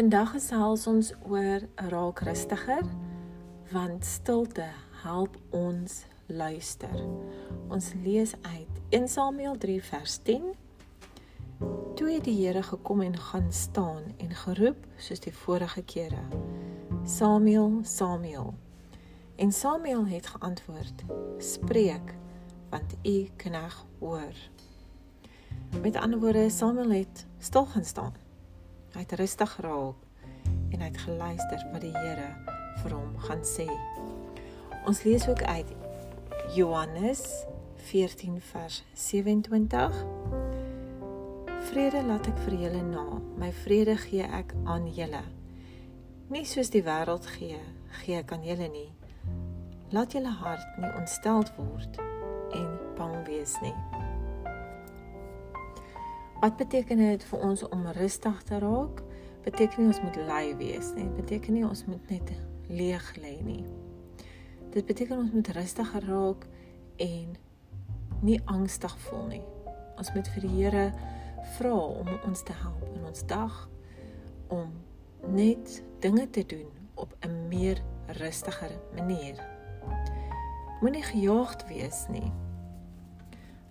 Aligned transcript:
Vandag 0.00 0.30
gesels 0.32 0.86
ons 0.88 1.08
oor 1.28 1.60
raak 1.92 2.22
rustiger 2.24 2.86
want 3.68 4.04
stilte 4.08 4.64
help 5.02 5.34
ons 5.52 6.06
luister. 6.26 6.94
Ons 7.68 7.90
lees 8.00 8.32
uit 8.40 8.78
1 8.96 9.04
Samuel 9.12 9.58
3 9.60 9.82
vers 9.90 10.14
10. 10.24 10.46
Toe 12.00 12.08
het 12.14 12.24
die 12.24 12.38
Here 12.38 12.62
gekom 12.64 13.04
en 13.04 13.18
gaan 13.26 13.52
staan 13.52 14.08
en 14.16 14.32
geroep 14.44 14.88
soos 14.96 15.20
die 15.20 15.34
vorige 15.42 15.84
kere. 15.84 16.24
Samuel, 17.04 17.82
Samuel. 17.84 18.54
En 19.36 19.52
Samuel 19.52 20.06
het 20.06 20.32
geantwoord: 20.32 21.04
Spreek, 21.38 22.16
want 22.72 22.96
u 23.04 23.28
knegg 23.36 23.84
hoor. 23.98 24.32
Met 25.82 25.96
ander 25.96 26.20
woorde, 26.20 26.48
Samuel 26.50 26.90
het 27.02 27.26
stil 27.38 27.66
gaan 27.66 27.84
staan. 27.84 28.29
Hy 28.94 29.04
het 29.04 29.12
rustig 29.20 29.52
geraak 29.54 30.06
en 30.70 30.80
hy 30.80 30.88
het 30.88 30.98
geluister 31.04 31.62
wat 31.72 31.84
die 31.84 31.94
Here 31.94 32.30
vir 32.82 32.94
hom 32.96 33.12
gaan 33.26 33.42
sê. 33.46 33.66
Ons 34.88 35.02
lees 35.06 35.28
ook 35.28 35.42
uit 35.42 35.74
Johannes 36.54 37.22
14 37.90 38.40
vers 38.40 38.84
27. 38.94 40.04
Vrede 41.70 42.02
laat 42.02 42.26
ek 42.26 42.40
vir 42.46 42.56
julle 42.64 42.82
na, 42.88 43.04
my 43.38 43.52
vrede 43.62 43.96
gee 44.00 44.26
ek 44.26 44.54
aan 44.64 44.88
julle. 44.94 45.22
Nie 46.30 46.46
soos 46.46 46.72
die 46.74 46.82
wêreld 46.86 47.26
gee, 47.36 47.60
gee 48.02 48.18
ek 48.18 48.34
aan 48.34 48.46
julle 48.46 48.70
nie. 48.72 48.88
Laat 49.94 50.14
julle 50.14 50.34
hart 50.42 50.78
nie 50.82 50.90
ontsteld 50.98 51.52
word 51.58 51.98
en 52.54 52.70
bang 52.98 53.16
wees 53.26 53.56
nie. 53.62 53.74
Wat 56.40 56.56
beteken 56.56 56.96
dit 56.96 57.24
vir 57.24 57.40
ons 57.44 57.62
om 57.68 57.86
rustig 57.86 58.42
te 58.42 58.58
raak? 58.58 59.02
Beteken 59.44 59.82
nie 59.82 59.88
ons 59.92 59.98
moet 60.00 60.16
lui 60.16 60.54
wees 60.56 60.94
nie. 60.96 61.04
Beteken 61.12 61.52
nie 61.52 61.66
ons 61.68 61.84
moet 61.84 62.08
net 62.08 62.32
leeg 62.72 63.08
lê 63.20 63.34
nie. 63.44 63.64
Dit 64.72 64.86
beteken 64.88 65.18
ons 65.20 65.34
moet 65.36 65.50
rustig 65.52 65.90
raak 66.06 66.46
en 66.96 67.36
nie 68.24 68.38
angstig 68.48 68.94
voel 69.04 69.26
nie. 69.34 69.42
Ons 70.00 70.14
moet 70.16 70.32
vir 70.32 70.46
die 70.46 70.54
Here 70.54 70.86
vra 71.58 71.74
om 71.76 72.08
ons 72.24 72.42
te 72.48 72.56
help 72.62 72.88
in 72.88 73.04
ons 73.04 73.26
dag 73.28 73.60
om 74.48 74.72
net 75.36 75.82
dinge 76.00 76.24
te 76.32 76.46
doen 76.48 76.72
op 76.96 77.12
'n 77.20 77.48
meer 77.52 77.84
rustiger 78.16 78.72
manier. 78.96 79.36
Moenie 80.80 81.04
gejaagd 81.04 81.68
wees 81.68 82.06
nie. 82.08 82.32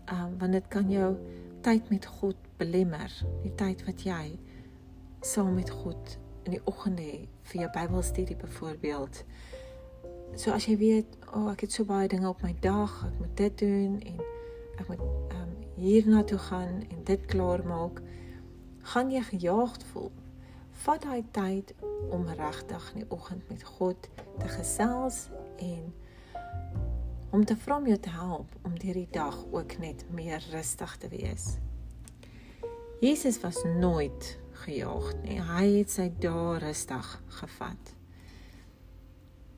Ehm 0.05 0.21
um, 0.25 0.37
want 0.37 0.51
dit 0.51 0.67
kan 0.67 0.89
jou 0.89 1.17
tyd 1.61 1.89
met 1.89 2.05
God 2.19 2.35
belemmer, 2.57 3.11
die 3.43 3.53
tyd 3.55 3.83
wat 3.87 4.03
jy 4.07 4.39
saam 5.25 5.53
met 5.55 5.69
God 5.69 6.17
in 6.47 6.55
die 6.55 6.61
oggende 6.69 7.07
vir 7.51 7.61
jou 7.63 7.69
Bybelstudie 7.75 8.37
byvoorbeeld. 8.39 9.23
So 10.35 10.51
as 10.51 10.67
jy 10.69 10.77
weet, 10.79 11.17
o, 11.31 11.45
oh, 11.45 11.47
ek 11.51 11.65
het 11.65 11.75
so 11.75 11.85
baie 11.89 12.07
dinge 12.07 12.29
op 12.29 12.41
my 12.45 12.53
dag, 12.63 12.93
ek 13.07 13.19
moet 13.19 13.35
dit 13.37 13.57
doen 13.63 13.97
en 13.99 14.21
ek 14.79 14.87
moet 14.87 15.03
ehm 15.03 15.41
um, 15.41 15.55
hierna 15.79 16.23
toe 16.27 16.37
gaan 16.49 16.81
en 16.91 17.03
dit 17.07 17.25
klaar 17.31 17.61
maak, 17.67 18.01
gaan 18.91 19.11
jy 19.11 19.21
gejaagd 19.29 19.83
voel. 19.91 20.11
Vat 20.83 21.03
daai 21.03 21.23
tyd 21.35 21.71
om 22.11 22.27
regtig 22.27 22.89
in 22.93 23.03
die 23.03 23.11
oggend 23.15 23.47
met 23.51 23.63
God 23.63 24.09
te 24.39 24.47
gesels 24.57 25.27
en 25.57 25.93
om 27.29 27.45
te 27.45 27.55
vra 27.55 27.77
om 27.77 27.87
jou 27.87 27.97
te 27.99 28.09
help 28.09 28.55
om 28.65 28.75
hierdie 28.81 29.07
dag 29.11 29.37
ook 29.51 29.77
net 29.77 30.05
meer 30.11 30.43
rustig 30.51 30.97
te 30.97 31.07
wees. 31.07 31.57
Jesus 32.99 33.39
was 33.39 33.63
nooit 33.63 34.39
gejaagd 34.65 35.21
nie. 35.23 35.39
Hy 35.41 35.65
het 35.77 35.93
sy 35.93 36.09
dae 36.19 36.57
rustig 36.59 37.11
gevat. 37.39 37.93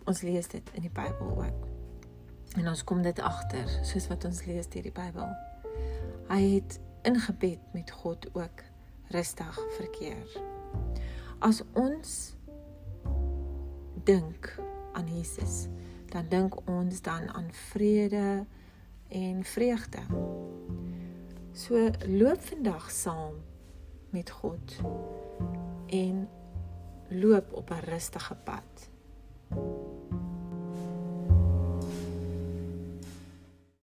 Ons 0.06 0.22
lees 0.26 0.50
dit 0.52 0.74
in 0.78 0.86
die 0.86 0.94
Bybel 0.94 1.32
ook. 1.38 1.68
En 2.60 2.68
ons 2.68 2.84
kom 2.84 3.02
dit 3.02 3.20
agter 3.24 3.70
soos 3.88 4.10
wat 4.12 4.28
ons 4.28 4.44
lees 4.46 4.68
deur 4.70 4.86
die 4.86 4.94
Bybel. 4.94 5.32
Hy 6.30 6.42
het 6.58 6.78
in 7.08 7.18
gebed 7.24 7.74
met 7.74 7.92
God 8.04 8.28
ook 8.36 8.64
rustig 9.16 9.60
verkeer. 9.78 10.38
As 11.42 11.64
ons 11.74 12.36
dink 14.06 14.52
aan 14.94 15.08
Jesus, 15.10 15.66
dan 16.12 16.26
dink 16.30 16.68
ons 16.70 17.02
dan 17.02 17.30
aan 17.34 17.50
vrede 17.72 18.46
en 19.08 19.44
vreugde. 19.44 20.00
So 21.52 21.90
loop 22.08 22.42
vandag 22.42 22.92
saam 22.92 23.34
met 24.10 24.30
God 24.30 24.80
en 25.88 26.30
loop 27.10 27.54
op 27.54 27.70
'n 27.70 27.84
rustige 27.90 28.36
pad. 28.36 28.90